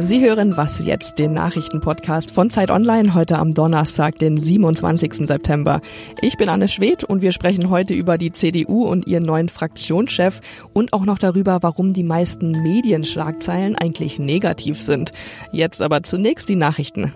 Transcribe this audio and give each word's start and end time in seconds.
Sie 0.00 0.20
hören 0.20 0.56
Was 0.56 0.84
jetzt, 0.84 1.20
den 1.20 1.34
Nachrichtenpodcast 1.34 2.32
von 2.32 2.50
Zeit 2.50 2.70
Online, 2.70 3.14
heute 3.14 3.38
am 3.38 3.54
Donnerstag, 3.54 4.18
den 4.18 4.36
27. 4.36 5.28
September. 5.28 5.80
Ich 6.20 6.36
bin 6.36 6.48
Anne 6.48 6.66
Schwedt 6.66 7.04
und 7.04 7.22
wir 7.22 7.30
sprechen 7.30 7.70
heute 7.70 7.94
über 7.94 8.18
die 8.18 8.32
CDU 8.32 8.86
und 8.86 9.06
ihren 9.06 9.22
neuen 9.22 9.48
Fraktionschef 9.48 10.40
und 10.72 10.92
auch 10.92 11.04
noch 11.04 11.18
darüber, 11.18 11.62
warum 11.62 11.92
die 11.92 12.02
meisten 12.02 12.50
Medienschlagzeilen 12.50 13.76
eigentlich 13.76 14.18
negativ 14.18 14.82
sind. 14.82 15.12
Jetzt 15.52 15.80
aber 15.80 16.02
zunächst 16.02 16.48
die 16.48 16.56
Nachrichten. 16.56 17.12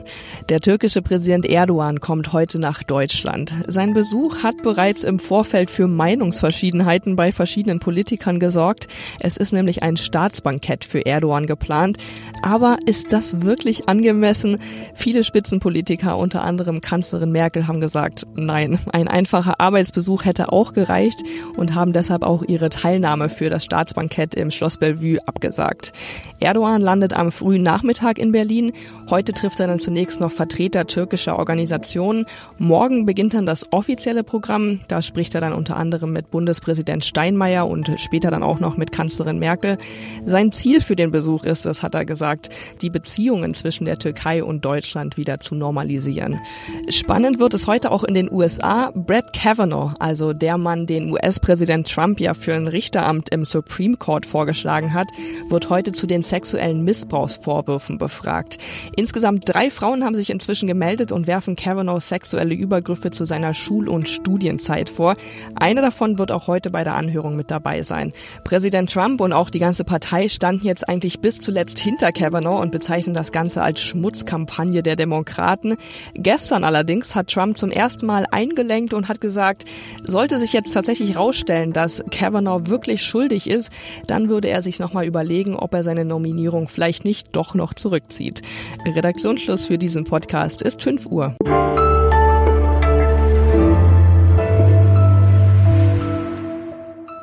Der 0.49 0.61
türkische 0.61 1.03
Präsident 1.03 1.47
Erdogan 1.47 1.99
kommt 1.99 2.33
heute 2.33 2.61
nach 2.61 2.85
Deutschland. 2.85 3.53
Sein 3.67 3.93
Besuch 3.93 4.45
hat 4.45 4.63
bereits 4.63 5.03
im 5.03 5.19
Vorfeld 5.19 5.71
für 5.71 5.89
Meinungsverschiedenheiten 5.89 7.17
bei 7.17 7.33
verschiedenen 7.33 7.81
Politikern 7.81 8.39
gesorgt. 8.39 8.87
Es 9.19 9.37
ist 9.37 9.53
nämlich 9.53 9.83
ein 9.83 9.97
Staatsbankett 9.97 10.85
für 10.85 11.05
Erdogan 11.05 11.47
geplant. 11.47 11.99
Aber 12.43 12.78
ist 12.87 13.13
das 13.13 13.43
wirklich 13.43 13.89
angemessen? 13.89 14.59
Viele 14.95 15.25
Spitzenpolitiker, 15.25 16.17
unter 16.17 16.43
anderem 16.43 16.81
Kanzlerin 16.81 17.31
Merkel, 17.31 17.67
haben 17.67 17.81
gesagt, 17.81 18.27
nein, 18.35 18.79
ein 18.93 19.09
einfacher 19.09 19.61
Arbeitsbesuch 19.61 20.25
hätte 20.25 20.53
auch 20.53 20.73
gereicht 20.73 21.23
und 21.57 21.75
haben 21.75 21.93
deshalb 21.93 22.23
auch 22.23 22.43
ihre 22.47 22.71
Teilnahme 22.71 23.29
für 23.29 23.51
das 23.51 23.65
Staatsbankett 23.65 24.35
im 24.35 24.51
Schloss 24.51 24.79
Bellevue 24.79 25.19
abgesagt. 25.27 25.93
Erdogan 26.41 26.81
landet 26.81 27.15
am 27.15 27.33
frühen 27.33 27.63
Nachmittag 27.63 28.19
in 28.19 28.33
Berlin. 28.33 28.73
Heute 29.11 29.33
trifft 29.33 29.61
er 29.61 29.67
dann 29.67 29.81
zunächst 29.81 30.21
noch 30.21 30.31
Vertreter 30.31 30.87
türkischer 30.87 31.39
Organisationen. 31.39 32.27
Morgen 32.59 33.07
beginnt 33.07 33.35
dann 33.35 33.47
das 33.47 33.73
offizielle 33.73 34.23
Programm. 34.23 34.81
Da 34.89 35.03
spricht 35.03 35.35
er 35.35 35.41
dann 35.41 35.53
unter 35.53 35.77
anderem 35.77 36.13
mit 36.13 36.31
Bundespräsident 36.31 37.05
Steinmeier 37.05 37.67
und 37.67 37.91
später 37.97 38.31
dann 38.31 38.43
auch 38.43 38.61
noch 38.61 38.77
mit 38.77 38.93
Kanzlerin 38.93 39.39
Merkel. 39.39 39.79
Sein 40.25 40.53
Ziel 40.53 40.81
für 40.81 40.97
den 40.97 41.11
Besuch 41.11 41.45
ist, 41.45 41.67
das 41.67 41.83
hat 41.83 41.95
er 41.95 42.05
gesagt, 42.05 42.51
die 42.81 42.91
Beziehungen 42.91 43.55
zwischen 43.55 43.85
der 43.85 43.99
Türkei 43.99 44.43
und 44.43 44.65
Deutschland 44.65 45.17
wieder 45.17 45.39
zu 45.39 45.55
normalisieren. 45.55 46.41
Spannend 46.89 47.39
wird 47.39 47.55
es 47.55 47.67
heute 47.67 47.91
auch 47.91 48.05
in 48.05 48.15
den 48.15 48.31
USA. 48.31 48.93
Brett 48.95 49.33
Kavanaugh, 49.33 49.95
also 49.99 50.33
der 50.33 50.59
Mann, 50.59 50.87
den 50.87 51.13
US-Präsident 51.13 51.91
Trump 51.91 52.21
ja 52.21 52.35
für 52.35 52.55
ein 52.55 52.67
Richteramt 52.67 53.31
im 53.31 53.45
Supreme 53.45 53.97
Court 53.97 54.27
vorgeschlagen 54.27 54.95
hat, 54.95 55.09
wird 55.49 55.71
heute 55.71 55.93
zu 55.93 56.07
den 56.07 56.23
sexuellen 56.23 56.83
Missbrauchsvorwürfen 56.83 57.99
befragt. 57.99 58.59
Insgesamt 58.97 59.43
drei 59.47 59.71
Frauen 59.71 60.05
haben 60.05 60.15
sich 60.15 60.31
inzwischen 60.31 60.67
gemeldet 60.67 61.13
und 61.13 61.27
werfen 61.27 61.57
Kavanaugh 61.57 62.01
sexuelle 62.01 62.55
Übergriffe 62.55 63.11
zu 63.11 63.25
seiner 63.25 63.55
Schul- 63.55 63.89
und 63.89 64.09
Studienzeit 64.09 64.89
vor. 64.89 65.17
Eine 65.55 65.81
davon 65.83 66.19
wird 66.19 66.33
auch 66.33 66.47
heute 66.47 66.71
bei 66.71 66.85
der 66.85 66.95
Anhörung 66.95 67.37
mit 67.37 67.51
dabei 67.51 67.83
sein. 67.83 68.13
Präsident 68.45 68.93
Trump 68.93 69.21
und 69.21 69.33
auch 69.33 69.51
die 69.51 69.59
ganze 69.59 69.85
Partei 69.85 70.29
standen 70.29 70.67
jetzt 70.67 70.89
eigentlich 70.89 71.21
bis 71.21 71.41
zuletzt 71.41 71.79
hinter 71.79 72.13
Kavanaugh 72.13 72.48
und 72.57 72.73
bezeichnen 72.73 73.15
das 73.15 73.33
Ganze 73.33 73.63
als 73.63 73.81
Schmutzkampagne 73.81 74.83
der 74.83 74.97
Demokraten. 74.97 75.77
Gestern 76.15 76.65
allerdings 76.65 77.15
hat 77.15 77.29
Trump 77.29 77.57
zum 77.57 77.71
ersten 77.71 78.07
Mal 78.07 78.27
eingelenkt 78.31 78.95
und 78.95 79.09
hat 79.09 79.21
gesagt, 79.21 79.65
sollte 80.05 80.39
sich 80.39 80.53
jetzt 80.53 80.73
tatsächlich 80.73 81.15
herausstellen, 81.15 81.73
dass 81.73 82.05
Kavanaugh 82.11 82.69
wirklich 82.69 83.03
schuldig 83.03 83.49
ist, 83.49 83.73
dann 84.07 84.29
würde 84.29 84.49
er 84.49 84.63
sich 84.63 84.79
nochmal 84.79 85.07
überlegen, 85.07 85.57
ob 85.57 85.75
er 85.75 85.83
seine 85.83 86.05
Nominierung 86.05 86.69
vielleicht 86.69 87.05
nicht 87.05 87.37
doch 87.37 87.55
noch 87.55 87.75
zurückzieht. 87.75 88.43
Redaktionsschluss 88.87 89.67
für 89.67 89.79
diesen 89.79 90.05
Podcast 90.05 90.63
ist 90.63 90.83
5 90.83 91.07
Uhr. 91.07 91.35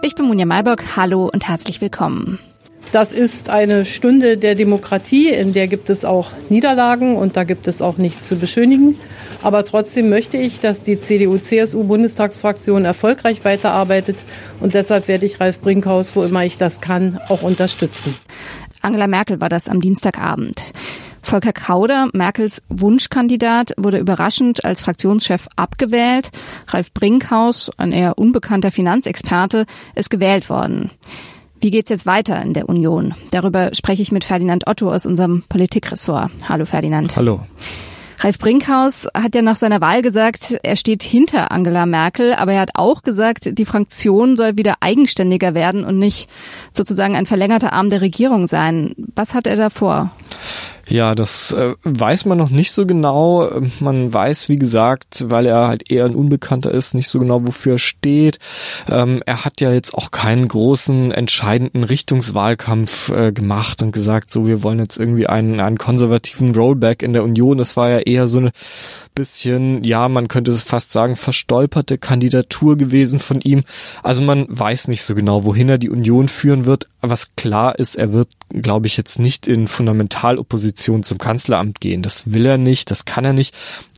Ich 0.05 0.13
bin 0.13 0.27
Munja 0.27 0.45
Malbock. 0.45 0.95
Hallo 0.95 1.29
und 1.33 1.47
herzlich 1.47 1.81
willkommen. 1.81 2.37
Das 2.95 3.11
ist 3.11 3.49
eine 3.49 3.83
Stunde 3.83 4.37
der 4.37 4.55
Demokratie, 4.55 5.27
in 5.27 5.51
der 5.51 5.67
gibt 5.67 5.89
es 5.89 6.05
auch 6.05 6.29
Niederlagen 6.47 7.17
und 7.17 7.35
da 7.35 7.43
gibt 7.43 7.67
es 7.67 7.81
auch 7.81 7.97
nichts 7.97 8.25
zu 8.25 8.37
beschönigen. 8.37 8.97
Aber 9.43 9.65
trotzdem 9.65 10.07
möchte 10.07 10.37
ich, 10.37 10.61
dass 10.61 10.81
die 10.81 10.97
CDU-CSU-Bundestagsfraktion 10.97 12.85
erfolgreich 12.85 13.43
weiterarbeitet 13.43 14.15
und 14.61 14.75
deshalb 14.75 15.09
werde 15.09 15.25
ich 15.25 15.41
Ralf 15.41 15.59
Brinkhaus, 15.59 16.15
wo 16.15 16.23
immer 16.23 16.45
ich 16.45 16.57
das 16.57 16.79
kann, 16.79 17.19
auch 17.27 17.41
unterstützen. 17.41 18.15
Angela 18.81 19.07
Merkel 19.07 19.41
war 19.41 19.49
das 19.49 19.67
am 19.67 19.81
Dienstagabend. 19.81 20.71
Volker 21.21 21.51
Kauder, 21.51 22.07
Merkels 22.13 22.61
Wunschkandidat, 22.69 23.73
wurde 23.75 23.97
überraschend 23.97 24.63
als 24.63 24.79
Fraktionschef 24.79 25.49
abgewählt. 25.57 26.29
Ralf 26.67 26.93
Brinkhaus, 26.93 27.71
ein 27.75 27.91
eher 27.91 28.17
unbekannter 28.17 28.71
Finanzexperte, 28.71 29.65
ist 29.95 30.09
gewählt 30.09 30.49
worden. 30.49 30.91
Wie 31.65 31.71
geht's 31.71 31.89
jetzt 31.89 32.05
weiter 32.05 32.39
in 32.43 32.53
der 32.53 32.69
Union? 32.69 33.15
Darüber 33.31 33.71
spreche 33.73 34.03
ich 34.03 34.11
mit 34.11 34.23
Ferdinand 34.23 34.67
Otto 34.67 34.91
aus 34.91 35.07
unserem 35.07 35.43
Politikressort. 35.49 36.29
Hallo 36.47 36.65
Ferdinand. 36.65 37.15
Hallo. 37.15 37.39
Ralf 38.19 38.37
Brinkhaus 38.37 39.07
hat 39.17 39.33
ja 39.33 39.41
nach 39.41 39.55
seiner 39.55 39.81
Wahl 39.81 40.03
gesagt, 40.03 40.59
er 40.61 40.75
steht 40.75 41.01
hinter 41.01 41.51
Angela 41.51 41.87
Merkel, 41.87 42.35
aber 42.35 42.53
er 42.53 42.61
hat 42.61 42.69
auch 42.75 43.01
gesagt, 43.01 43.57
die 43.57 43.65
Fraktion 43.65 44.37
soll 44.37 44.57
wieder 44.57 44.75
eigenständiger 44.81 45.55
werden 45.55 45.85
und 45.85 45.97
nicht 45.97 46.29
sozusagen 46.71 47.15
ein 47.15 47.25
verlängerter 47.25 47.73
Arm 47.73 47.89
der 47.89 48.01
Regierung 48.01 48.45
sein. 48.45 48.93
Was 49.15 49.33
hat 49.33 49.47
er 49.47 49.55
da 49.55 49.71
vor? 49.71 50.11
Ja, 50.87 51.15
das 51.15 51.51
äh, 51.51 51.73
weiß 51.83 52.25
man 52.25 52.37
noch 52.37 52.49
nicht 52.49 52.71
so 52.71 52.85
genau. 52.85 53.49
Man 53.79 54.13
weiß, 54.13 54.49
wie 54.49 54.57
gesagt, 54.57 55.25
weil 55.27 55.45
er 55.45 55.67
halt 55.67 55.91
eher 55.91 56.05
ein 56.05 56.15
Unbekannter 56.15 56.71
ist, 56.71 56.93
nicht 56.93 57.07
so 57.07 57.19
genau, 57.19 57.45
wofür 57.45 57.73
er 57.73 57.79
steht. 57.79 58.39
Ähm, 58.89 59.23
er 59.25 59.45
hat 59.45 59.61
ja 59.61 59.71
jetzt 59.71 59.93
auch 59.93 60.11
keinen 60.11 60.47
großen, 60.47 61.11
entscheidenden 61.11 61.83
Richtungswahlkampf 61.83 63.09
äh, 63.09 63.31
gemacht 63.31 63.81
und 63.81 63.91
gesagt, 63.93 64.29
so, 64.29 64.47
wir 64.47 64.63
wollen 64.63 64.79
jetzt 64.79 64.97
irgendwie 64.97 65.27
einen, 65.27 65.59
einen 65.59 65.77
konservativen 65.77 66.53
Rollback 66.53 67.01
in 67.01 67.13
der 67.13 67.23
Union. 67.23 67.57
Das 67.57 67.75
war 67.75 67.89
ja 67.89 67.99
eher 67.99 68.27
so 68.27 68.37
eine 68.37 68.51
bisschen, 69.15 69.83
ja, 69.83 70.07
man 70.09 70.27
könnte 70.27 70.51
es 70.51 70.63
fast 70.63 70.91
sagen, 70.91 71.15
verstolperte 71.15 71.97
Kandidatur 71.97 72.77
gewesen 72.77 73.19
von 73.19 73.41
ihm. 73.41 73.63
Also 74.03 74.21
man 74.21 74.45
weiß 74.49 74.89
nicht 74.89 75.03
so 75.03 75.15
genau, 75.15 75.45
wohin 75.45 75.69
er 75.69 75.77
die 75.77 75.89
Union 75.89 76.27
führen 76.27 76.65
wird. 76.65 76.89
Was 77.09 77.35
klar 77.35 77.77
ist, 77.77 77.95
er 77.95 78.13
wird, 78.13 78.29
glaube 78.49 78.87
ich, 78.87 78.97
jetzt 78.97 79.19
nicht 79.19 79.47
in 79.47 79.67
Fundamentalopposition 79.67 81.03
zum 81.03 81.17
Kanzleramt 81.17 81.81
gehen. 81.81 82.01
Das 82.01 82.33
will 82.33 82.45
er 82.45 82.57
nicht, 82.57 82.91
das 82.91 83.05
kann 83.05 83.25
er 83.25 83.33
nicht. 83.33 83.55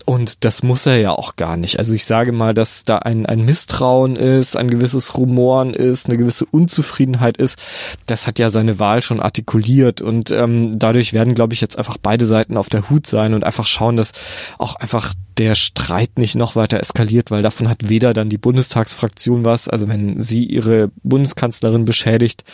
Und 0.08 0.46
das 0.46 0.64
muss 0.64 0.86
er 0.86 0.96
ja 1.02 1.12
auch 1.12 1.36
gar 1.36 1.58
nicht. 1.58 1.80
Also 1.80 1.94
ich 1.94 2.06
sage 2.06 2.32
mal, 2.32 2.54
dass 2.54 2.86
da 2.86 3.00
ein, 3.00 3.26
ein 3.26 3.44
Misstrauen 3.44 4.16
ist, 4.16 4.56
ein 4.56 4.70
gewisses 4.70 5.18
Rumoren 5.18 5.74
ist, 5.74 6.08
eine 6.08 6.18
gewisse 6.18 6.46
Unzufriedenheit 6.46 7.36
ist. 7.36 7.60
Das 8.06 8.26
hat 8.26 8.40
ja 8.40 8.50
seine 8.50 8.80
Wahl 8.80 9.02
schon 9.02 9.20
artikuliert. 9.20 10.00
Und 10.00 10.32
ähm, 10.32 10.80
dadurch 10.80 11.12
werden, 11.12 11.36
glaube 11.36 11.54
ich, 11.54 11.60
jetzt 11.60 11.78
einfach 11.78 11.98
beide 12.02 12.26
Seiten 12.26 12.56
auf 12.56 12.70
der 12.70 12.90
Hut 12.90 13.06
sein 13.06 13.34
und 13.34 13.44
einfach 13.44 13.68
schauen, 13.68 13.98
dass 13.98 14.14
auch 14.58 14.78
einfach 14.78 15.14
der 15.38 15.56
Streit 15.56 16.18
nicht 16.18 16.36
noch 16.36 16.56
weiter 16.56 16.80
eskaliert, 16.80 17.30
weil 17.30 17.42
davon 17.42 17.68
hat 17.68 17.90
weder 17.90 18.14
dann 18.14 18.30
die 18.30 18.38
Bundestagsfraktion 18.38 19.44
was, 19.44 19.68
also 19.68 19.90
wenn 19.90 20.22
sie 20.22 20.46
ihre 20.46 20.90
Bundeskanzlerin 21.04 21.84
beschädigt, 21.84 22.46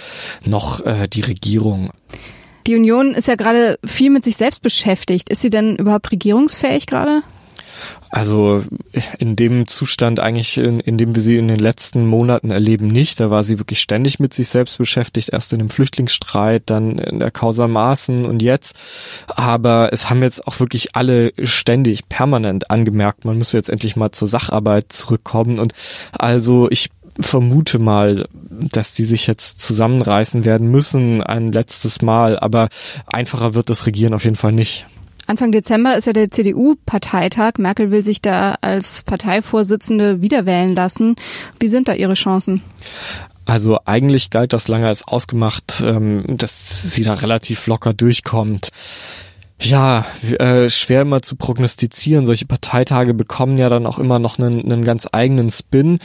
noch 0.43 0.83
äh, 0.87 1.07
die 1.07 1.21
Regierung. 1.21 1.91
Die 2.65 2.75
Union 2.75 3.13
ist 3.13 3.27
ja 3.27 3.35
gerade 3.35 3.77
viel 3.85 4.09
mit 4.09 4.23
sich 4.23 4.37
selbst 4.37 4.63
beschäftigt. 4.63 5.29
Ist 5.29 5.41
sie 5.41 5.51
denn 5.51 5.75
überhaupt 5.75 6.11
regierungsfähig 6.11 6.87
gerade? 6.87 7.21
Also 8.09 8.63
in 9.17 9.35
dem 9.35 9.67
Zustand 9.67 10.19
eigentlich, 10.19 10.57
in, 10.59 10.79
in 10.79 10.97
dem 10.97 11.16
wir 11.16 11.21
sie 11.23 11.38
in 11.38 11.47
den 11.47 11.57
letzten 11.57 12.05
Monaten 12.05 12.51
erleben, 12.51 12.88
nicht. 12.88 13.19
Da 13.19 13.31
war 13.31 13.44
sie 13.44 13.57
wirklich 13.57 13.81
ständig 13.81 14.19
mit 14.19 14.33
sich 14.35 14.49
selbst 14.49 14.77
beschäftigt, 14.77 15.29
erst 15.29 15.51
in 15.51 15.59
dem 15.59 15.71
Flüchtlingsstreit, 15.71 16.63
dann 16.67 16.99
in 16.99 17.19
der 17.19 17.31
Causa 17.31 17.67
Maßen 17.67 18.25
und 18.25 18.41
jetzt. 18.44 18.75
Aber 19.27 19.89
es 19.91 20.09
haben 20.09 20.21
jetzt 20.21 20.45
auch 20.47 20.59
wirklich 20.59 20.95
alle 20.95 21.33
ständig, 21.41 22.07
permanent 22.07 22.69
angemerkt, 22.69 23.25
man 23.25 23.38
müsse 23.38 23.57
jetzt 23.57 23.69
endlich 23.69 23.95
mal 23.95 24.11
zur 24.11 24.27
Sacharbeit 24.27 24.94
zurückkommen. 24.94 25.57
Und 25.57 25.73
also 26.11 26.69
ich 26.69 26.91
vermute 27.19 27.79
mal, 27.79 28.27
dass 28.50 28.94
die 28.94 29.03
sich 29.03 29.27
jetzt 29.27 29.61
zusammenreißen 29.61 30.45
werden 30.45 30.69
müssen 30.69 31.21
ein 31.21 31.51
letztes 31.51 32.01
Mal, 32.01 32.38
aber 32.39 32.69
einfacher 33.07 33.56
wird 33.56 33.69
das 33.69 33.85
Regieren 33.85 34.13
auf 34.13 34.24
jeden 34.24 34.35
Fall 34.35 34.51
nicht. 34.51 34.85
Anfang 35.25 35.51
Dezember 35.51 35.97
ist 35.97 36.05
ja 36.05 36.13
der 36.13 36.29
CDU-Parteitag. 36.29 37.53
Merkel 37.57 37.91
will 37.91 38.03
sich 38.03 38.21
da 38.21 38.55
als 38.61 39.03
Parteivorsitzende 39.03 40.21
wiederwählen 40.21 40.75
lassen. 40.75 41.15
Wie 41.59 41.69
sind 41.69 41.87
da 41.87 41.93
Ihre 41.93 42.13
Chancen? 42.13 42.61
Also 43.45 43.79
eigentlich 43.85 44.29
galt 44.29 44.53
das 44.53 44.67
lange 44.67 44.87
als 44.87 45.07
ausgemacht, 45.07 45.83
ähm, 45.85 46.23
dass 46.27 46.93
sie 46.93 47.03
da 47.03 47.13
relativ 47.13 47.67
locker 47.67 47.93
durchkommt. 47.93 48.69
Ja, 49.61 50.05
äh, 50.39 50.69
schwer 50.69 51.03
immer 51.03 51.21
zu 51.21 51.38
prognostizieren. 51.38 52.25
Solche 52.25 52.45
Parteitage 52.45 53.13
bekommen 53.13 53.55
ja 53.55 53.69
dann 53.69 53.85
auch 53.85 53.97
immer 53.97 54.19
noch 54.19 54.38
einen, 54.38 54.61
einen 54.61 54.83
ganz 54.83 55.07
eigenen 55.11 55.50
Spin. 55.51 56.00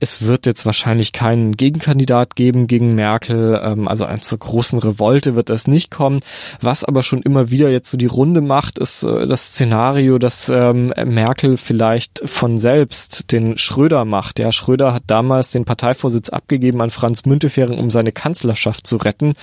Es 0.00 0.22
wird 0.22 0.46
jetzt 0.46 0.66
wahrscheinlich 0.66 1.12
keinen 1.12 1.52
Gegenkandidat 1.52 2.34
geben 2.34 2.66
gegen 2.66 2.94
Merkel. 2.94 3.60
Ähm, 3.62 3.86
also 3.86 4.04
ein, 4.04 4.20
zur 4.20 4.38
großen 4.38 4.80
Revolte 4.80 5.36
wird 5.36 5.48
das 5.48 5.68
nicht 5.68 5.92
kommen. 5.92 6.20
Was 6.60 6.82
aber 6.82 7.04
schon 7.04 7.22
immer 7.22 7.50
wieder 7.50 7.70
jetzt 7.70 7.90
so 7.90 7.96
die 7.96 8.06
Runde 8.06 8.40
macht, 8.40 8.78
ist 8.78 9.04
äh, 9.04 9.28
das 9.28 9.50
Szenario, 9.50 10.18
dass 10.18 10.48
ähm, 10.48 10.92
Merkel 11.04 11.56
vielleicht 11.56 12.22
von 12.24 12.58
selbst 12.58 13.30
den 13.30 13.58
Schröder 13.58 14.04
macht. 14.04 14.40
Ja, 14.40 14.50
Schröder 14.50 14.92
hat 14.92 15.04
damals 15.06 15.52
den 15.52 15.64
Parteivorsitz 15.64 16.30
abgegeben 16.30 16.80
an 16.80 16.90
Franz 16.90 17.26
Müntefering, 17.26 17.78
um 17.78 17.90
seine 17.90 18.10
Kanzlerschaft 18.10 18.88
zu 18.88 18.96
retten. 18.96 19.34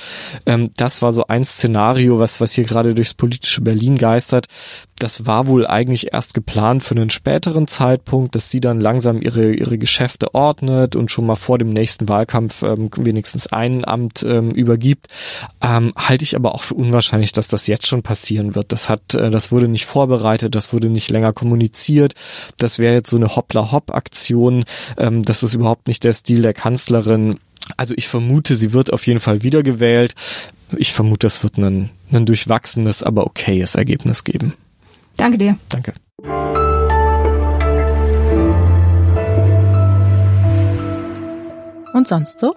Ähm, 0.45 0.71
das 0.75 1.01
war 1.01 1.13
so 1.13 1.27
ein 1.27 1.45
Szenario, 1.45 2.19
was, 2.19 2.41
was 2.41 2.51
hier 2.51 2.65
gerade 2.65 2.93
durchs 2.93 3.13
politische 3.13 3.50
Berlin 3.59 3.97
geistert. 3.97 4.47
Das 4.97 5.25
war 5.25 5.47
wohl 5.47 5.65
eigentlich 5.65 6.13
erst 6.13 6.35
geplant 6.35 6.83
für 6.83 6.95
einen 6.95 7.09
späteren 7.09 7.67
Zeitpunkt, 7.67 8.35
dass 8.35 8.51
sie 8.51 8.61
dann 8.61 8.79
langsam 8.79 9.19
ihre, 9.19 9.51
ihre 9.51 9.79
Geschäfte 9.79 10.35
ordnet 10.35 10.95
und 10.95 11.09
schon 11.09 11.25
mal 11.25 11.35
vor 11.35 11.57
dem 11.57 11.69
nächsten 11.69 12.07
Wahlkampf 12.07 12.61
ähm, 12.61 12.91
wenigstens 12.95 13.47
ein 13.47 13.83
Amt 13.83 14.21
ähm, 14.21 14.51
übergibt. 14.51 15.07
Ähm, 15.59 15.91
halte 15.97 16.23
ich 16.23 16.35
aber 16.35 16.53
auch 16.53 16.61
für 16.61 16.75
unwahrscheinlich, 16.75 17.33
dass 17.33 17.47
das 17.47 17.65
jetzt 17.65 17.87
schon 17.87 18.03
passieren 18.03 18.53
wird. 18.53 18.71
Das 18.71 18.89
hat, 18.89 19.15
äh, 19.15 19.31
das 19.31 19.51
wurde 19.51 19.67
nicht 19.67 19.87
vorbereitet, 19.87 20.53
das 20.53 20.71
wurde 20.71 20.89
nicht 20.89 21.09
länger 21.09 21.33
kommuniziert. 21.33 22.13
Das 22.57 22.77
wäre 22.77 22.93
jetzt 22.93 23.09
so 23.09 23.17
eine 23.17 23.35
Hoppla-Hopp-Aktion. 23.35 24.65
Ähm, 24.97 25.23
das 25.23 25.41
ist 25.41 25.55
überhaupt 25.55 25.87
nicht 25.87 26.03
der 26.03 26.13
Stil 26.13 26.43
der 26.43 26.53
Kanzlerin. 26.53 27.39
Also 27.81 27.95
ich 27.97 28.07
vermute, 28.07 28.55
sie 28.55 28.73
wird 28.73 28.93
auf 28.93 29.07
jeden 29.07 29.19
Fall 29.19 29.41
wiedergewählt. 29.41 30.13
Ich 30.77 30.93
vermute, 30.93 31.25
es 31.25 31.41
wird 31.41 31.57
ein, 31.57 31.89
ein 32.11 32.27
durchwachsenes, 32.27 33.01
aber 33.01 33.25
okayes 33.25 33.73
Ergebnis 33.73 34.23
geben. 34.23 34.53
Danke 35.17 35.39
dir. 35.39 35.57
Danke. 35.67 35.93
Und 41.95 42.07
sonst 42.07 42.39
so? 42.39 42.53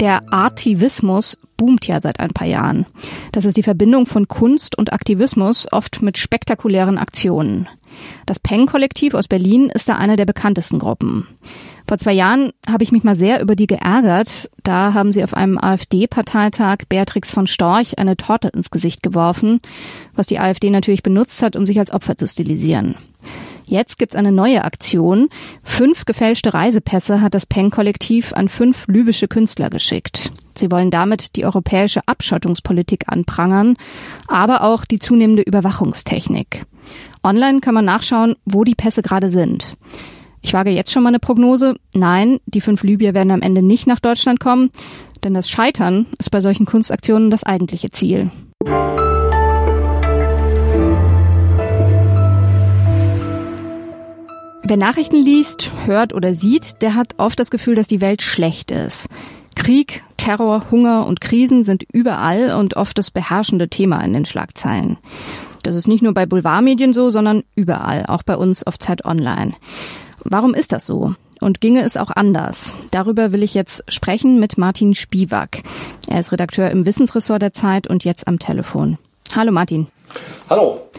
Der 0.00 0.32
Artivismus 0.32 1.38
boomt 1.60 1.86
ja 1.86 2.00
seit 2.00 2.20
ein 2.20 2.30
paar 2.30 2.46
Jahren. 2.46 2.86
Das 3.32 3.44
ist 3.44 3.58
die 3.58 3.62
Verbindung 3.62 4.06
von 4.06 4.28
Kunst 4.28 4.78
und 4.78 4.94
Aktivismus, 4.94 5.70
oft 5.70 6.00
mit 6.00 6.16
spektakulären 6.16 6.96
Aktionen. 6.96 7.68
Das 8.24 8.40
Peng-Kollektiv 8.40 9.12
aus 9.12 9.28
Berlin 9.28 9.68
ist 9.68 9.86
da 9.86 9.96
eine 9.96 10.16
der 10.16 10.24
bekanntesten 10.24 10.78
Gruppen. 10.78 11.26
Vor 11.86 11.98
zwei 11.98 12.14
Jahren 12.14 12.52
habe 12.66 12.82
ich 12.82 12.92
mich 12.92 13.04
mal 13.04 13.14
sehr 13.14 13.42
über 13.42 13.56
die 13.56 13.66
geärgert. 13.66 14.50
Da 14.62 14.94
haben 14.94 15.12
sie 15.12 15.22
auf 15.22 15.34
einem 15.34 15.58
AfD-Parteitag 15.58 16.86
Beatrix 16.88 17.30
von 17.30 17.46
Storch 17.46 17.98
eine 17.98 18.16
Torte 18.16 18.48
ins 18.48 18.70
Gesicht 18.70 19.02
geworfen, 19.02 19.60
was 20.14 20.26
die 20.26 20.38
AfD 20.38 20.70
natürlich 20.70 21.02
benutzt 21.02 21.42
hat, 21.42 21.56
um 21.56 21.66
sich 21.66 21.78
als 21.78 21.92
Opfer 21.92 22.16
zu 22.16 22.26
stilisieren. 22.26 22.94
Jetzt 23.66 23.98
gibt's 23.98 24.16
eine 24.16 24.32
neue 24.32 24.64
Aktion. 24.64 25.28
Fünf 25.62 26.06
gefälschte 26.06 26.54
Reisepässe 26.54 27.20
hat 27.20 27.34
das 27.34 27.44
Peng-Kollektiv 27.44 28.32
an 28.32 28.48
fünf 28.48 28.86
libysche 28.88 29.28
Künstler 29.28 29.68
geschickt. 29.68 30.32
Sie 30.60 30.70
wollen 30.70 30.90
damit 30.90 31.36
die 31.36 31.44
europäische 31.44 32.02
Abschottungspolitik 32.06 33.04
anprangern, 33.08 33.76
aber 34.28 34.62
auch 34.62 34.84
die 34.84 34.98
zunehmende 34.98 35.42
Überwachungstechnik. 35.42 36.66
Online 37.24 37.60
kann 37.60 37.74
man 37.74 37.86
nachschauen, 37.86 38.36
wo 38.44 38.62
die 38.62 38.74
Pässe 38.74 39.02
gerade 39.02 39.30
sind. 39.30 39.76
Ich 40.42 40.52
wage 40.54 40.70
jetzt 40.70 40.92
schon 40.92 41.02
mal 41.02 41.08
eine 41.08 41.18
Prognose. 41.18 41.74
Nein, 41.94 42.38
die 42.46 42.60
fünf 42.60 42.82
Libyer 42.82 43.14
werden 43.14 43.30
am 43.30 43.42
Ende 43.42 43.62
nicht 43.62 43.86
nach 43.86 44.00
Deutschland 44.00 44.38
kommen, 44.38 44.70
denn 45.24 45.34
das 45.34 45.48
Scheitern 45.48 46.06
ist 46.18 46.30
bei 46.30 46.40
solchen 46.40 46.66
Kunstaktionen 46.66 47.30
das 47.30 47.44
eigentliche 47.44 47.90
Ziel. 47.90 48.30
Wer 54.62 54.76
Nachrichten 54.76 55.16
liest, 55.16 55.72
hört 55.86 56.14
oder 56.14 56.34
sieht, 56.34 56.82
der 56.82 56.94
hat 56.94 57.14
oft 57.18 57.40
das 57.40 57.50
Gefühl, 57.50 57.74
dass 57.74 57.88
die 57.88 58.00
Welt 58.00 58.22
schlecht 58.22 58.70
ist. 58.70 59.08
Krieg, 59.56 60.02
Terror, 60.16 60.66
Hunger 60.70 61.06
und 61.06 61.20
Krisen 61.20 61.64
sind 61.64 61.84
überall 61.92 62.54
und 62.54 62.76
oft 62.76 62.98
das 62.98 63.10
beherrschende 63.10 63.68
Thema 63.68 64.00
in 64.02 64.12
den 64.12 64.24
Schlagzeilen. 64.24 64.98
Das 65.62 65.76
ist 65.76 65.88
nicht 65.88 66.02
nur 66.02 66.14
bei 66.14 66.26
Boulevardmedien 66.26 66.92
so, 66.92 67.10
sondern 67.10 67.42
überall, 67.54 68.04
auch 68.06 68.22
bei 68.22 68.36
uns 68.36 68.62
auf 68.64 68.78
Zeit 68.78 69.04
Online. 69.04 69.54
Warum 70.24 70.54
ist 70.54 70.72
das 70.72 70.86
so? 70.86 71.14
Und 71.40 71.60
ginge 71.60 71.82
es 71.82 71.96
auch 71.96 72.10
anders? 72.10 72.74
Darüber 72.90 73.32
will 73.32 73.42
ich 73.42 73.54
jetzt 73.54 73.84
sprechen 73.88 74.38
mit 74.40 74.58
Martin 74.58 74.94
Spiewak. 74.94 75.62
Er 76.08 76.20
ist 76.20 76.32
Redakteur 76.32 76.70
im 76.70 76.84
Wissensressort 76.84 77.40
der 77.40 77.54
Zeit 77.54 77.86
und 77.86 78.04
jetzt 78.04 78.28
am 78.28 78.38
Telefon. 78.38 78.98
Hallo 79.34 79.52
Martin. 79.52 79.86
Hallo. 80.50 80.90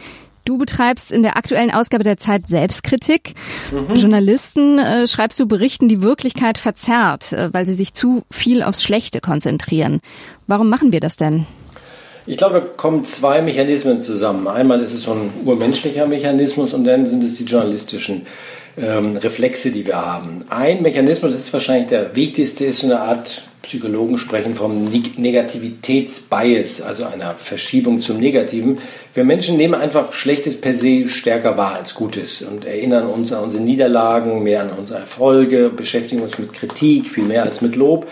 Du 0.45 0.57
betreibst 0.57 1.11
in 1.11 1.21
der 1.21 1.37
aktuellen 1.37 1.71
Ausgabe 1.71 2.03
der 2.03 2.17
Zeit 2.17 2.47
Selbstkritik. 2.47 3.33
Mhm. 3.71 3.93
Journalisten, 3.93 4.79
äh, 4.79 5.07
schreibst 5.07 5.39
du, 5.39 5.47
berichten 5.47 5.87
die 5.87 6.01
Wirklichkeit 6.01 6.57
verzerrt, 6.57 7.33
äh, 7.33 7.53
weil 7.53 7.65
sie 7.65 7.73
sich 7.73 7.93
zu 7.93 8.23
viel 8.31 8.63
aufs 8.63 8.83
Schlechte 8.83 9.21
konzentrieren. 9.21 10.01
Warum 10.47 10.69
machen 10.69 10.91
wir 10.91 10.99
das 10.99 11.15
denn? 11.15 11.45
Ich 12.27 12.37
glaube, 12.37 12.55
da 12.55 12.59
kommen 12.61 13.03
zwei 13.03 13.41
Mechanismen 13.41 14.01
zusammen. 14.01 14.47
Einmal 14.47 14.79
ist 14.81 14.93
es 14.93 15.03
so 15.03 15.11
ein 15.11 15.31
urmenschlicher 15.43 16.05
Mechanismus 16.05 16.73
und 16.73 16.83
dann 16.83 17.05
sind 17.05 17.23
es 17.23 17.35
die 17.35 17.45
journalistischen 17.45 18.27
ähm, 18.77 19.17
Reflexe, 19.17 19.71
die 19.71 19.85
wir 19.85 19.95
haben. 19.95 20.41
Ein 20.49 20.81
Mechanismus, 20.81 21.33
ist 21.33 21.53
wahrscheinlich 21.53 21.87
der 21.87 22.15
wichtigste, 22.15 22.65
ist 22.65 22.79
so 22.79 22.87
eine 22.87 22.99
Art 22.99 23.43
Psychologen 23.61 24.17
sprechen 24.17 24.55
vom 24.55 24.89
Negativitätsbias, 25.17 26.81
also 26.81 27.05
einer 27.05 27.35
Verschiebung 27.35 28.01
zum 28.01 28.17
Negativen. 28.17 28.79
Wir 29.13 29.23
Menschen 29.23 29.55
nehmen 29.55 29.75
einfach 29.75 30.13
Schlechtes 30.13 30.59
per 30.59 30.73
se 30.73 31.07
stärker 31.07 31.57
wahr 31.57 31.75
als 31.75 31.93
Gutes 31.93 32.41
und 32.41 32.65
erinnern 32.65 33.05
uns 33.05 33.31
an 33.31 33.43
unsere 33.43 33.61
Niederlagen, 33.63 34.41
mehr 34.41 34.63
an 34.63 34.71
unsere 34.75 34.99
Erfolge, 34.99 35.69
beschäftigen 35.69 36.23
uns 36.23 36.39
mit 36.39 36.53
Kritik 36.53 37.05
viel 37.05 37.23
mehr 37.23 37.43
als 37.43 37.61
mit 37.61 37.75
Lob. 37.75 38.07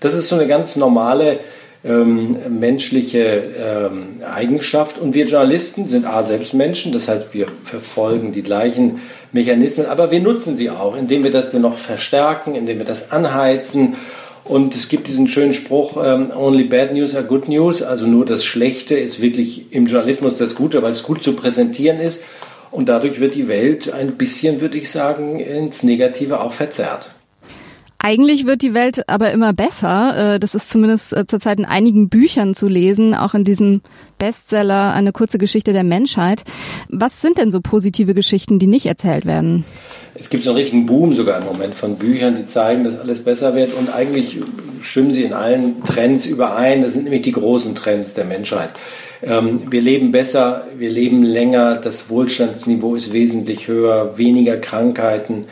Das 0.00 0.14
ist 0.14 0.28
so 0.28 0.36
eine 0.36 0.46
ganz 0.46 0.74
normale 0.76 1.40
ähm, 1.84 2.36
menschliche 2.48 3.20
ähm, 3.20 4.16
Eigenschaft. 4.24 4.98
Und 4.98 5.14
wir 5.14 5.26
Journalisten 5.26 5.88
sind 5.88 6.06
A, 6.06 6.22
selbst 6.22 6.54
Menschen, 6.54 6.92
das 6.92 7.08
heißt, 7.08 7.34
wir 7.34 7.46
verfolgen 7.62 8.32
die 8.32 8.42
gleichen 8.42 9.02
Mechanismen, 9.32 9.86
aber 9.86 10.10
wir 10.10 10.20
nutzen 10.20 10.56
sie 10.56 10.70
auch, 10.70 10.96
indem 10.96 11.24
wir 11.24 11.30
das 11.30 11.50
dann 11.50 11.62
noch 11.62 11.76
verstärken, 11.76 12.54
indem 12.54 12.78
wir 12.78 12.86
das 12.86 13.10
anheizen 13.10 13.96
und 14.44 14.74
es 14.74 14.88
gibt 14.88 15.08
diesen 15.08 15.26
schönen 15.26 15.54
Spruch, 15.54 15.96
ähm, 16.04 16.30
only 16.36 16.64
bad 16.64 16.92
news 16.92 17.14
are 17.14 17.24
good 17.24 17.48
news, 17.48 17.82
also 17.82 18.06
nur 18.06 18.26
das 18.26 18.44
Schlechte 18.44 18.94
ist 18.94 19.22
wirklich 19.22 19.72
im 19.72 19.86
Journalismus 19.86 20.36
das 20.36 20.54
Gute, 20.54 20.82
weil 20.82 20.92
es 20.92 21.02
gut 21.02 21.22
zu 21.22 21.32
präsentieren 21.32 21.98
ist. 21.98 22.24
Und 22.70 22.88
dadurch 22.88 23.20
wird 23.20 23.36
die 23.36 23.48
Welt 23.48 23.92
ein 23.92 24.16
bisschen, 24.16 24.60
würde 24.60 24.76
ich 24.76 24.90
sagen, 24.90 25.38
ins 25.38 25.82
Negative 25.82 26.40
auch 26.40 26.52
verzerrt. 26.52 27.13
Eigentlich 28.04 28.44
wird 28.44 28.60
die 28.60 28.74
Welt 28.74 29.08
aber 29.08 29.32
immer 29.32 29.54
besser. 29.54 30.34
Äh, 30.34 30.38
das 30.38 30.54
ist 30.54 30.68
zumindest 30.68 31.14
äh, 31.14 31.26
zurzeit 31.26 31.58
in 31.58 31.64
einigen 31.64 32.10
Büchern 32.10 32.52
zu 32.52 32.68
lesen, 32.68 33.14
auch 33.14 33.32
in 33.32 33.44
diesem 33.44 33.80
Bestseller 34.18 34.92
Eine 34.92 35.12
kurze 35.12 35.38
Geschichte 35.38 35.72
der 35.72 35.84
Menschheit. 35.84 36.44
Was 36.90 37.22
sind 37.22 37.38
denn 37.38 37.50
so 37.50 37.62
positive 37.62 38.12
Geschichten, 38.12 38.58
die 38.58 38.66
nicht 38.66 38.84
erzählt 38.84 39.24
werden? 39.24 39.64
Es 40.14 40.28
gibt 40.28 40.44
so 40.44 40.50
einen 40.50 40.58
richtigen 40.58 40.84
Boom 40.84 41.14
sogar 41.14 41.38
im 41.38 41.46
Moment 41.46 41.74
von 41.74 41.96
Büchern, 41.96 42.36
die 42.36 42.44
zeigen, 42.44 42.84
dass 42.84 43.00
alles 43.00 43.24
besser 43.24 43.54
wird 43.54 43.72
und 43.72 43.88
eigentlich 43.94 44.38
stimmen 44.82 45.14
sie 45.14 45.22
in 45.22 45.32
allen 45.32 45.82
Trends 45.86 46.26
überein. 46.26 46.82
Das 46.82 46.92
sind 46.92 47.04
nämlich 47.04 47.22
die 47.22 47.32
großen 47.32 47.74
Trends 47.74 48.12
der 48.12 48.26
Menschheit. 48.26 48.68
Ähm, 49.22 49.72
wir 49.72 49.80
leben 49.80 50.12
besser, 50.12 50.66
wir 50.76 50.90
leben 50.90 51.22
länger, 51.22 51.76
das 51.76 52.10
Wohlstandsniveau 52.10 52.96
ist 52.96 53.14
wesentlich 53.14 53.66
höher, 53.66 54.18
weniger 54.18 54.58
Krankheiten 54.58 55.46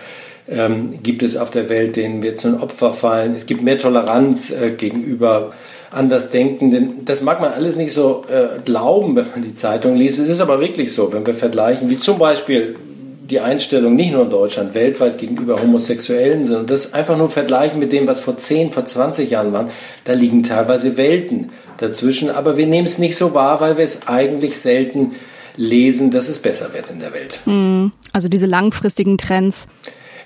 ähm, 0.49 1.02
gibt 1.02 1.22
es 1.22 1.37
auf 1.37 1.50
der 1.50 1.68
Welt, 1.68 1.96
denen 1.96 2.22
wir 2.22 2.37
zu 2.37 2.49
ein 2.49 2.61
Opfer 2.61 2.92
fallen. 2.92 3.34
Es 3.34 3.46
gibt 3.46 3.62
mehr 3.62 3.78
Toleranz 3.78 4.50
äh, 4.50 4.70
gegenüber 4.70 5.52
Andersdenkenden. 5.90 7.04
Das 7.04 7.22
mag 7.22 7.40
man 7.40 7.52
alles 7.52 7.76
nicht 7.76 7.92
so 7.92 8.25
äh, 8.28 8.61
glauben, 8.64 9.14
wenn 9.14 9.30
man 9.30 9.42
die 9.42 9.54
Zeitung 9.54 9.96
liest. 9.96 10.18
Es 10.18 10.28
ist 10.28 10.40
aber 10.40 10.61
wirklich 10.61 10.92
so, 10.92 11.12
wenn 11.12 11.26
wir 11.26 11.34
vergleichen, 11.34 11.90
wie 11.90 11.99
zum 11.99 12.18
Beispiel 12.18 12.76
die 13.30 13.40
Einstellung 13.40 13.94
nicht 13.94 14.12
nur 14.12 14.25
in 14.25 14.30
Deutschland, 14.30 14.75
weltweit 14.75 15.18
gegenüber 15.18 15.61
Homosexuellen 15.61 16.44
sind 16.44 16.56
und 16.56 16.70
das 16.70 16.92
einfach 16.92 17.16
nur 17.16 17.30
vergleichen 17.30 17.78
mit 17.78 17.92
dem, 17.92 18.06
was 18.06 18.20
vor 18.20 18.37
10, 18.37 18.72
vor 18.72 18.84
20 18.84 19.30
Jahren 19.30 19.52
war, 19.52 19.70
da 20.04 20.12
liegen 20.12 20.42
teilweise 20.42 20.96
Welten 20.96 21.50
dazwischen. 21.78 22.30
Aber 22.30 22.56
wir 22.56 22.66
nehmen 22.66 22.87
es 22.87 22.99
nicht 22.99 23.16
so 23.16 23.32
wahr, 23.32 23.61
weil 23.61 23.78
wir 23.78 23.84
es 23.84 24.06
eigentlich 24.06 24.58
selten 24.58 25.12
lesen, 25.56 26.11
dass 26.11 26.28
es 26.28 26.40
besser 26.40 26.75
wird 26.75 26.90
in 26.90 27.00
der 27.00 27.12
Welt. 27.14 27.40
Hm, 27.44 27.92
also 28.12 28.28
diese 28.28 28.46
langfristigen 28.46 29.18
Trends. 29.18 29.66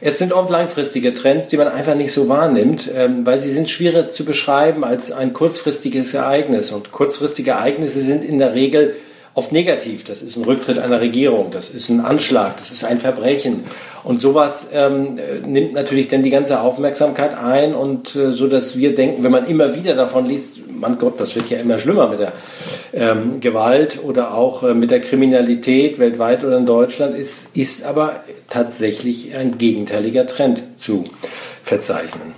Es 0.00 0.18
sind 0.18 0.32
oft 0.32 0.50
langfristige 0.50 1.14
Trends, 1.14 1.48
die 1.48 1.56
man 1.56 1.68
einfach 1.68 1.94
nicht 1.94 2.12
so 2.12 2.28
wahrnimmt, 2.28 2.90
ähm, 2.94 3.24
weil 3.24 3.40
sie 3.40 3.50
sind 3.50 3.68
schwieriger 3.68 4.08
zu 4.08 4.24
beschreiben 4.24 4.84
als 4.84 5.12
ein 5.12 5.32
kurzfristiges 5.32 6.14
Ereignis. 6.14 6.72
Und 6.72 6.92
kurzfristige 6.92 7.52
Ereignisse 7.52 8.00
sind 8.00 8.24
in 8.24 8.38
der 8.38 8.54
Regel 8.54 8.94
oft 9.36 9.52
negativ. 9.52 10.04
Das 10.04 10.22
ist 10.22 10.36
ein 10.36 10.44
Rücktritt 10.44 10.78
einer 10.78 11.00
Regierung, 11.00 11.50
das 11.50 11.68
ist 11.68 11.90
ein 11.90 12.00
Anschlag, 12.00 12.56
das 12.56 12.70
ist 12.70 12.84
ein 12.84 13.00
Verbrechen. 13.00 13.64
Und 14.02 14.20
sowas 14.20 14.70
ähm, 14.72 15.18
nimmt 15.44 15.74
natürlich 15.74 16.08
dann 16.08 16.22
die 16.22 16.30
ganze 16.30 16.60
Aufmerksamkeit 16.60 17.36
ein 17.36 17.74
und 17.74 18.16
äh, 18.16 18.32
so, 18.32 18.46
dass 18.46 18.78
wir 18.78 18.94
denken, 18.94 19.22
wenn 19.24 19.32
man 19.32 19.46
immer 19.46 19.74
wieder 19.74 19.94
davon 19.94 20.26
liest, 20.26 20.54
mein 20.80 20.98
Gott, 20.98 21.20
das 21.20 21.34
wird 21.34 21.50
ja 21.50 21.58
immer 21.58 21.78
schlimmer 21.78 22.08
mit 22.08 22.20
der 22.20 22.32
ähm, 22.92 23.40
Gewalt 23.40 24.02
oder 24.02 24.34
auch 24.34 24.62
äh, 24.62 24.74
mit 24.74 24.90
der 24.90 25.00
Kriminalität 25.00 25.98
weltweit 25.98 26.44
oder 26.44 26.58
in 26.58 26.66
Deutschland, 26.66 27.16
ist, 27.16 27.48
ist 27.54 27.84
aber 27.84 28.24
tatsächlich 28.48 29.34
ein 29.36 29.58
gegenteiliger 29.58 30.26
Trend 30.26 30.62
zu 30.76 31.04
verzeichnen. 31.62 32.32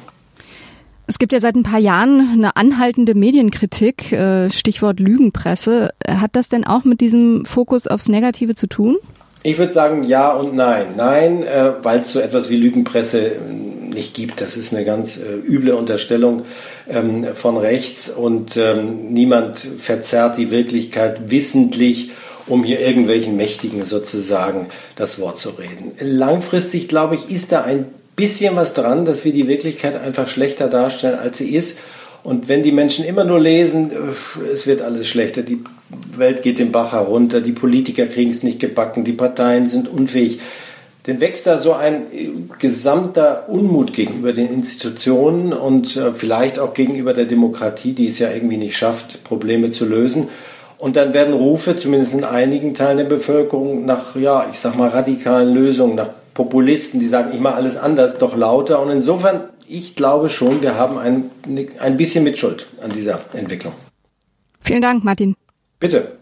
Es 1.07 1.19
gibt 1.19 1.33
ja 1.33 1.41
seit 1.41 1.55
ein 1.55 1.63
paar 1.63 1.79
Jahren 1.79 2.33
eine 2.35 2.57
anhaltende 2.57 3.15
Medienkritik, 3.15 4.13
äh, 4.13 4.51
Stichwort 4.51 5.01
Lügenpresse. 5.01 5.91
Hat 6.07 6.37
das 6.37 6.51
denn 6.51 6.67
auch 6.67 6.85
mit 6.85 7.01
diesem 7.01 7.47
Fokus 7.47 7.87
aufs 7.87 8.09
Negative 8.09 8.55
zu 8.55 8.67
tun? 8.67 8.99
Ich 9.43 9.59
würde 9.59 9.73
sagen 9.73 10.03
ja 10.03 10.33
und 10.33 10.55
nein. 10.55 10.87
Nein, 10.97 11.43
äh, 11.45 11.73
weil 11.83 12.01
es 12.01 12.13
so 12.13 12.21
etwas 12.21 12.51
wie 12.51 12.57
Lügenpresse 12.57 13.33
nicht 13.89 14.15
gibt. 14.15 14.41
Das 14.41 14.57
ist 14.57 14.75
eine 14.75 14.85
ganz 14.85 15.17
äh, 15.17 15.35
üble 15.47 15.73
Unterstellung 15.73 16.45
ähm, 16.89 17.27
von 17.35 17.57
rechts 17.57 18.09
und 18.09 18.57
ähm, 18.57 19.13
niemand 19.13 19.59
verzerrt 19.59 20.39
die 20.39 20.51
Wirklichkeit 20.51 21.31
wissentlich, 21.31 22.11
um 22.47 22.65
hier 22.65 22.81
irgendwelchen 22.81 23.37
Mächtigen 23.37 23.85
sozusagen 23.85 24.67
das 24.97 25.21
Wort 25.21 25.39
zu 25.39 25.51
reden. 25.51 25.93
Langfristig, 26.01 26.89
glaube 26.89 27.15
ich, 27.15 27.31
ist 27.31 27.53
da 27.53 27.63
ein 27.63 27.87
bisschen 28.17 28.57
was 28.57 28.75
dran, 28.75 29.05
dass 29.05 29.25
wir 29.25 29.33
die 29.33 29.49
Wirklichkeit 29.49 30.01
einfach 30.01 30.29
schlechter 30.29 30.69
darstellen, 30.69 31.19
als 31.19 31.39
sie 31.39 31.55
ist. 31.55 31.79
Und 32.23 32.49
wenn 32.49 32.63
die 32.63 32.73
Menschen 32.73 33.05
immer 33.05 33.25
nur 33.25 33.41
lesen, 33.41 33.91
äh, 33.91 34.51
es 34.53 34.67
wird 34.67 34.83
alles 34.83 35.09
schlechter, 35.09 35.43
die 35.43 35.63
Welt 36.17 36.43
geht 36.43 36.59
den 36.59 36.73
Bach 36.73 36.93
herunter, 36.93 37.41
die 37.41 37.53
Politiker 37.53 38.07
kriegen 38.07 38.31
es 38.31 38.43
nicht 38.43 38.61
gebacken, 38.61 39.05
die 39.05 39.13
Parteien 39.13 39.67
sind 39.67 39.89
unfähig, 39.89 40.41
dann 41.05 41.21
wächst 41.21 41.47
da 41.47 41.59
so 41.59 41.73
ein 41.73 42.03
äh, 42.13 42.31
gesamter 42.59 43.49
Unmut 43.49 43.95
gegenüber 43.95 44.33
den 44.33 44.53
Institutionen 44.53 45.55
und 45.55 45.97
äh, 45.97 46.13
vielleicht 46.13 46.59
auch 46.59 46.75
gegenüber 46.75 47.15
der 47.15 47.25
Demokratie, 47.25 47.93
die 47.93 48.09
es 48.09 48.19
ja 48.19 48.31
irgendwie 48.31 48.59
nicht 48.59 48.77
schafft, 48.77 49.25
Probleme 49.25 49.71
zu 49.71 49.87
lösen. 49.87 50.29
Und 50.77 50.97
dann 50.97 51.15
werden 51.15 51.35
Rufe, 51.35 51.77
zumindest 51.77 52.15
in 52.15 52.25
einigen 52.25 52.75
Teilen 52.75 52.99
der 52.99 53.05
Bevölkerung, 53.05 53.85
nach, 53.85 54.15
ja, 54.17 54.47
ich 54.51 54.59
sag 54.59 54.77
mal, 54.77 54.91
radikalen 54.91 55.53
Lösungen, 55.53 55.97
nach 55.97 56.11
Populisten, 56.35 57.01
die 57.01 57.09
sagen, 57.09 57.31
ich 57.33 57.41
mache 57.41 57.57
alles 57.57 57.77
anders, 57.77 58.19
doch 58.19 58.37
lauter. 58.37 58.81
Und 58.81 58.91
insofern, 58.91 59.41
ich 59.69 59.97
glaube 59.97 60.29
schon, 60.31 60.63
wir 60.63 60.75
haben 60.75 60.99
ein, 60.99 61.31
ein 61.79 61.97
bisschen 61.97 62.25
Mitschuld 62.25 62.67
an 62.83 62.93
dieser 62.93 63.21
Entwicklung. 63.35 63.73
Vielen 64.61 64.83
Dank, 64.83 65.05
Martin. 65.05 65.35
Bitte. 65.79 66.19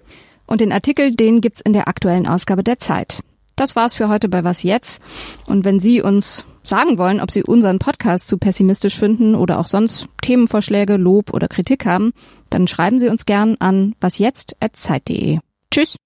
Und 0.47 0.61
den 0.61 0.73
Artikel, 0.73 1.15
den 1.15 1.41
gibt's 1.41 1.61
in 1.61 1.73
der 1.73 1.89
aktuellen 1.89 2.27
Ausgabe 2.27 2.63
der 2.63 2.79
Zeit. 2.79 3.21
Das 3.57 3.75
war's 3.75 3.95
für 3.95 4.09
heute 4.09 4.29
bei 4.29 4.45
Was 4.45 4.63
jetzt? 4.63 5.03
Und 5.47 5.65
wenn 5.65 5.81
Sie 5.81 6.03
uns 6.03 6.45
sagen 6.63 6.99
wollen, 6.99 7.21
ob 7.21 7.31
Sie 7.31 7.43
unseren 7.43 7.79
Podcast 7.79 8.29
zu 8.29 8.39
pessimistisch 8.39 8.99
finden 8.99 9.35
oder 9.35 9.59
auch 9.59 9.67
sonst 9.67 10.07
Themenvorschläge, 10.21 10.97
Lob 10.97 11.33
oder 11.33 11.49
Kritik 11.49 11.87
haben, 11.87 12.13
dann 12.51 12.67
schreiben 12.67 13.01
Sie 13.01 13.09
uns 13.09 13.25
gern 13.25 13.57
an 13.59 13.95
wasjetzt.zeit.de. 14.01 15.39
Tschüss! 15.71 15.97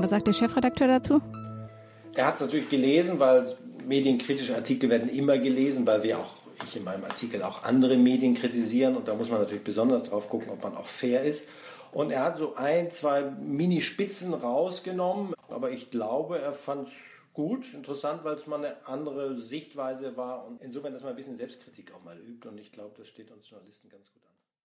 Und 0.00 0.04
was 0.04 0.10
sagt 0.12 0.28
der 0.28 0.32
Chefredakteur 0.32 0.88
dazu? 0.88 1.20
Er 2.14 2.28
hat 2.28 2.36
es 2.36 2.40
natürlich 2.40 2.70
gelesen, 2.70 3.20
weil 3.20 3.46
medienkritische 3.86 4.56
Artikel 4.56 4.88
werden 4.88 5.10
immer 5.10 5.36
gelesen, 5.36 5.86
weil 5.86 6.02
wir 6.02 6.18
auch 6.18 6.36
ich 6.64 6.74
in 6.74 6.84
meinem 6.84 7.04
Artikel 7.04 7.42
auch 7.42 7.64
andere 7.64 7.98
Medien 7.98 8.32
kritisieren 8.32 8.96
und 8.96 9.08
da 9.08 9.14
muss 9.14 9.28
man 9.28 9.40
natürlich 9.40 9.62
besonders 9.62 10.04
drauf 10.04 10.30
gucken, 10.30 10.48
ob 10.48 10.62
man 10.62 10.74
auch 10.74 10.86
fair 10.86 11.22
ist. 11.22 11.50
Und 11.92 12.12
er 12.12 12.24
hat 12.24 12.38
so 12.38 12.54
ein, 12.54 12.90
zwei 12.90 13.24
Minispitzen 13.24 14.32
rausgenommen, 14.32 15.34
aber 15.50 15.70
ich 15.70 15.90
glaube, 15.90 16.38
er 16.38 16.52
fand 16.52 16.88
es 16.88 16.94
gut, 17.34 17.74
interessant, 17.74 18.24
weil 18.24 18.36
es 18.36 18.46
mal 18.46 18.64
eine 18.64 18.86
andere 18.86 19.36
Sichtweise 19.36 20.16
war 20.16 20.46
und 20.46 20.62
insofern, 20.62 20.94
dass 20.94 21.02
man 21.02 21.10
ein 21.10 21.16
bisschen 21.16 21.36
Selbstkritik 21.36 21.92
auch 21.92 22.02
mal 22.02 22.18
übt 22.18 22.48
und 22.48 22.58
ich 22.58 22.72
glaube, 22.72 22.94
das 22.96 23.06
steht 23.06 23.30
uns 23.30 23.50
Journalisten 23.50 23.90
ganz 23.90 24.10
gut 24.10 24.22
an. 24.24 24.29